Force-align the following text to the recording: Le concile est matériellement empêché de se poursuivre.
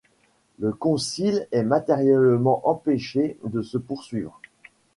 Le 0.57 0.71
concile 0.73 1.47
est 1.51 1.61
matériellement 1.61 2.67
empêché 2.67 3.37
de 3.43 3.61
se 3.61 3.77
poursuivre. 3.77 4.41